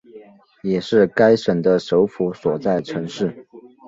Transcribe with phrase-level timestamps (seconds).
[0.63, 3.45] 也是该省的首府所在城市。